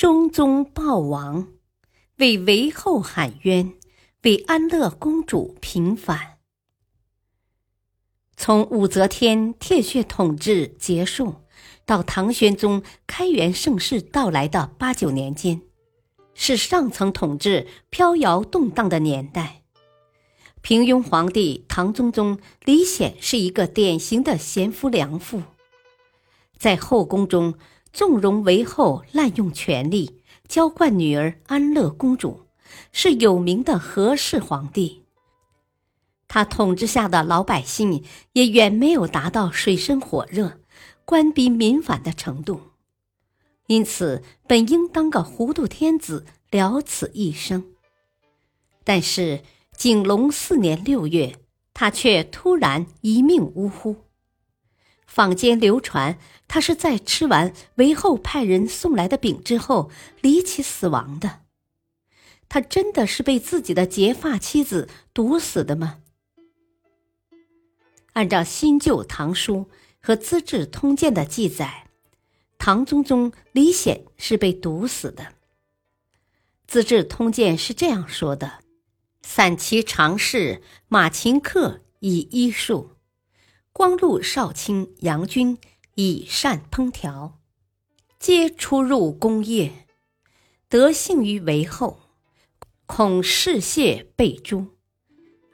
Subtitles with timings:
[0.00, 1.48] 中宗暴亡，
[2.16, 3.74] 为韦后喊冤，
[4.22, 6.38] 为安乐公主平反。
[8.34, 11.34] 从武则天铁血统治结束
[11.84, 15.60] 到唐玄宗开元盛世到来的八九年间，
[16.32, 19.64] 是上层统治飘摇动荡的年代。
[20.62, 25.42] 平庸皇帝唐宗宗李显是一个典型的贤夫良妇，
[26.56, 27.52] 在后宫中。
[27.92, 32.46] 纵容韦后滥用权力，娇惯女儿安乐公主，
[32.92, 35.04] 是有名的和氏皇帝。
[36.28, 40.60] 他统治下的老百姓也远没有达到水深火热、
[41.04, 42.60] 官逼民反的程度，
[43.66, 47.64] 因此本应当个糊涂天子了此一生。
[48.84, 49.42] 但是
[49.76, 51.36] 景龙四年六月，
[51.74, 53.96] 他却突然一命呜呼。
[55.10, 61.40] 坊间流传，他是在吃完韦后派人送来的饼之后离奇死亡的。
[62.48, 65.98] 他真的是被自己的结发妻子毒死的吗？
[68.12, 69.68] 按照新旧唐书
[70.00, 71.88] 和《资治通鉴》的记载，
[72.56, 75.24] 唐宗宗李显是被毒死的。
[76.68, 78.60] 《资治通鉴》是这样说的
[79.22, 82.92] ：“散骑常侍马秦克以医术。”
[83.72, 85.56] 光禄少卿杨军
[85.94, 87.38] 以善烹调，
[88.18, 89.86] 皆出入宫业，
[90.68, 92.00] 得幸于韦后，
[92.86, 94.66] 恐事泄被诛。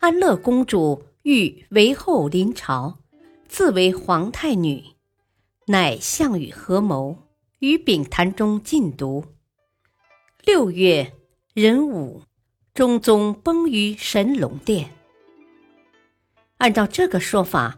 [0.00, 2.98] 安乐公主欲韦后临朝，
[3.48, 4.82] 自为皇太女，
[5.66, 7.28] 乃项羽合谋，
[7.58, 9.26] 与丙坛中禁毒。
[10.42, 11.12] 六月
[11.52, 12.22] 壬午，
[12.72, 14.96] 中宗崩于神龙殿。
[16.56, 17.76] 按照这个说法。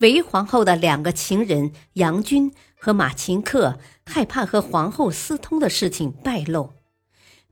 [0.00, 6.74] 韦皇后的两个情人杨军和马琴克害怕和皇后私通的事情败露，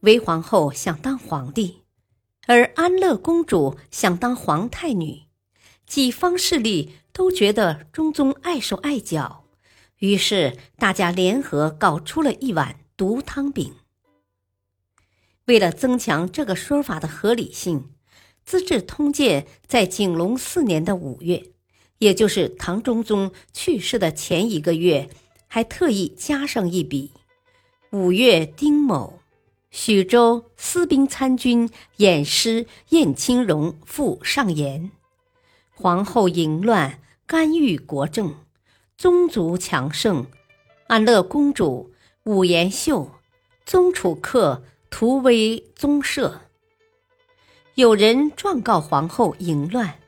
[0.01, 1.85] 韦皇后想当皇帝，
[2.47, 5.23] 而安乐公主想当皇太女，
[5.87, 9.47] 几方势力都觉得中宗碍手碍脚，
[10.01, 13.75] 于是大家联合搞出了一碗毒汤饼。
[15.47, 17.81] 为了增强这个说法的合理性，
[18.45, 21.54] 《资治通鉴》在景龙四年的五月。
[21.99, 25.09] 也就是唐中宗去世的前一个月，
[25.47, 27.13] 还特意加上一笔：
[27.91, 29.21] 五月丁卯，
[29.71, 34.91] 许州司兵参军偃师燕青荣赴上言，
[35.75, 38.35] 皇后淫乱，干预国政，
[38.99, 40.27] 宗族强盛，
[40.89, 41.93] 安乐公主
[42.25, 43.11] 武延秀、
[43.65, 46.41] 宗楚客图威宗社。
[47.77, 49.99] 有人状告皇后淫乱，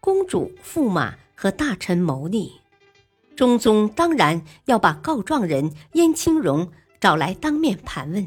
[0.00, 1.16] 公主驸马。
[1.34, 2.52] 和大臣谋逆，
[3.36, 8.26] 中宗当然要把告状人燕青荣找来当面盘问。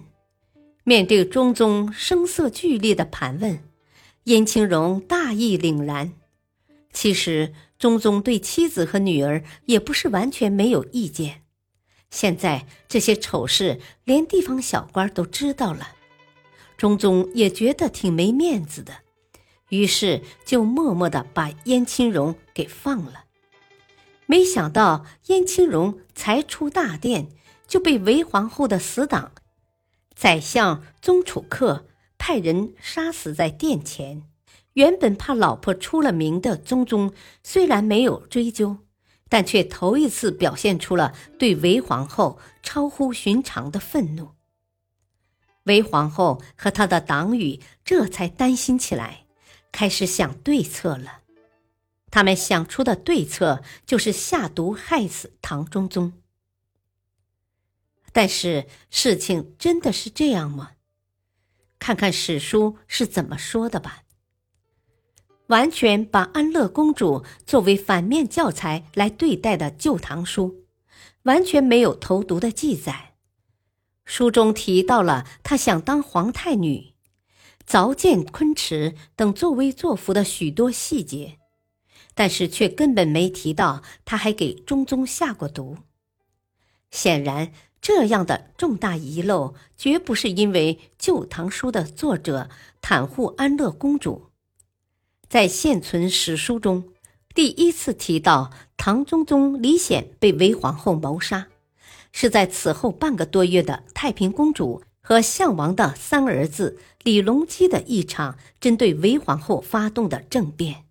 [0.84, 3.64] 面对中宗声色俱厉的盘问，
[4.26, 6.14] 燕青荣大义凛然。
[6.94, 11.44] 其实中宗对妻子和女儿也不是完全没有意见。
[12.10, 15.90] 现在这些丑事连地方小官都知道了，
[16.78, 18.94] 中宗也觉得挺没面子的。
[19.70, 23.26] 于是就默默的把燕青荣给放了。
[24.26, 27.30] 没想到燕青荣才出大殿，
[27.68, 29.32] 就被韦皇后的死党
[30.16, 31.86] 宰相宗楚客
[32.18, 34.24] 派人杀死在殿前。
[34.74, 37.14] 原本怕老婆出了名的宗宗，
[37.44, 38.78] 虽然没有追究，
[39.28, 44.30] 但却头一次表现出了对韦皇后超乎寻常的愤怒。
[45.64, 49.27] 韦皇后和他的党羽这才担心起来。
[49.72, 51.22] 开始想对策了，
[52.10, 56.14] 他们想出的对策就是下毒害死唐中宗。
[58.12, 60.72] 但是事情真的是这样吗？
[61.80, 64.04] 看看史书是怎么说的吧。
[65.48, 70.50] 完全把安乐公主作为反面教材来对待的《旧唐书》，
[71.24, 73.14] 完全没有投毒的记载。
[74.04, 76.94] 书中提到了她想当皇太女。
[77.68, 81.38] 凿建昆池等作威作福的许多细节，
[82.16, 85.78] 但是却根本没提到他还给中宗下过毒。
[86.90, 92.50] 显然，这样的重大遗漏，绝不是因为《旧唐书》的作者
[92.82, 94.28] 袒护安乐公主。
[95.28, 96.94] 在现存史书中，
[97.36, 101.50] 第一次提到唐中宗李显被韦皇后谋杀，
[102.14, 110.84] 是在此后半个多月的太平公主和项王的三儿子李隆基的一场针对韦皇后发动的政变，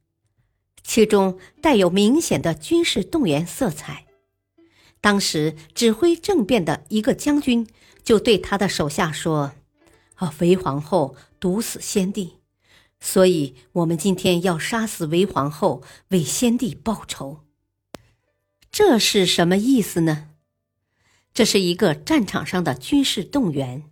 [0.82, 4.06] 其中带有明显的军事动员色彩。
[5.02, 7.68] 当时指挥政变的一个将军
[8.02, 9.52] 就对他的手下说
[10.16, 12.36] ：“啊，韦皇后毒死先帝，
[12.98, 17.40] 所以我们今天要杀死韦皇后，为先帝报仇。”
[18.72, 20.30] 这是什么意思呢？
[21.34, 23.90] 这是一个战场上的军事动员，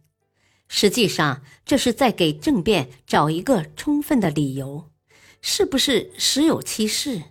[0.69, 4.91] 实际上这是在给政变找一个充分的理由，
[5.41, 7.23] 是不是实有其事？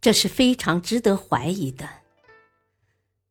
[0.00, 1.88] 这是非常值得怀疑的。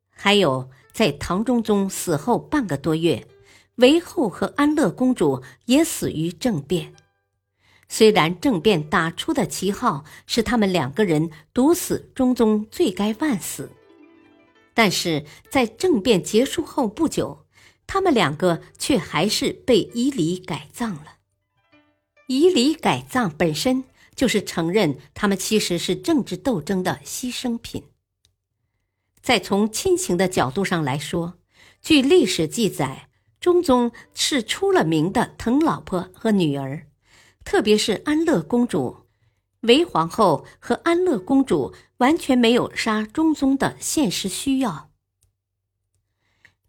[0.09, 3.27] 还有，在唐中宗死后半个多月，
[3.75, 6.95] 韦后和安乐公主也死于政变。
[7.89, 13.69] 虽然政变打出的旗号是他们两个人毒死中宗，罪该万死，
[14.73, 17.42] 但是在政变结束后不久，
[17.85, 21.17] 他们两个却还是被以礼改葬了。
[22.27, 23.83] 以礼改葬本身
[24.15, 27.83] 就是承认他们其实是政治斗争的牺牲品。
[29.21, 31.35] 再从亲情的角度上来说，
[31.81, 33.09] 据历史记载，
[33.39, 36.87] 中宗是出了名的疼老婆和女儿，
[37.43, 39.05] 特别是安乐公主。
[39.61, 44.89] 韦皇后和安乐公主完全没有杀中宗的现实需要。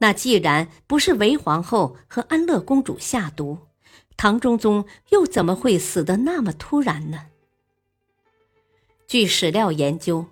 [0.04, 3.60] 那既然不是韦皇后和安乐公主下毒，
[4.18, 7.28] 唐中宗又怎么会死得那么突然呢？
[9.06, 10.26] 据史料研究。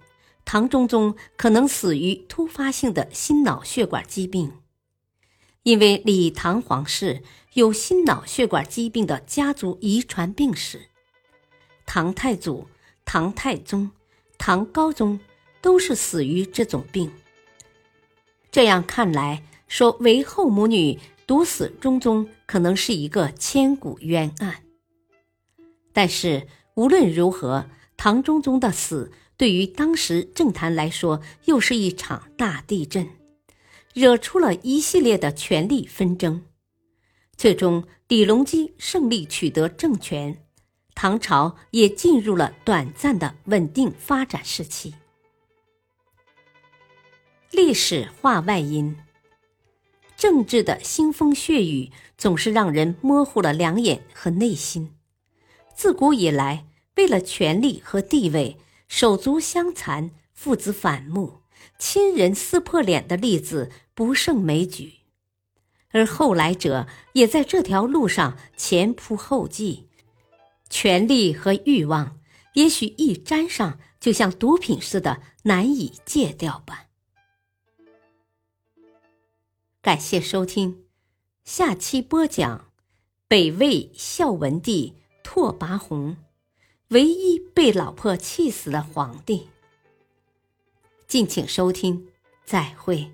[0.45, 4.59] 唐中宗可能死于突发性的心脑血管疾病，
[5.63, 7.23] 因为李唐皇室
[7.55, 10.89] 有心脑血管疾病的家族遗传病史，
[11.87, 12.69] 唐太祖、
[13.07, 13.91] 唐太宗、
[14.37, 15.19] 唐高宗
[15.63, 17.11] 都是死于这种病。
[18.51, 24.65] 这样看来，说韦后母女毒死中宗，可能是一个千古冤案。
[25.95, 27.65] 但是无论如何，
[27.97, 29.11] 唐中宗的死。
[29.39, 33.09] 对于当时政坛来说，又是一场大地震，
[33.95, 36.45] 惹出了一系列的权力纷争。
[37.35, 40.45] 最终，李隆基胜利取得政权，
[40.95, 44.93] 唐朝也进入了短暂的稳定发展时期。
[47.51, 48.95] 历史话外音：
[50.23, 54.95] 政治的腥风血雨总是让人模糊了两眼和内心。
[55.75, 56.65] 自古以来，
[56.95, 58.57] 为了权力和地位。
[58.87, 61.41] 手足相残、父子反目、
[61.77, 64.93] 亲人撕破脸的例子不胜枚举，
[65.91, 69.89] 而后来者也在这条路上前仆后继，
[70.71, 72.21] 权力和欲望
[72.55, 76.85] 也许一沾上，就像毒品似的难以戒掉吧。
[79.83, 80.85] 感谢收听，
[81.43, 82.71] 下期播讲
[83.27, 84.95] 北魏孝文帝
[85.25, 86.17] 拓跋宏。
[86.91, 89.49] 唯一被老婆气死的皇帝。
[91.09, 92.07] 敬请收听，
[92.45, 93.11] 再会。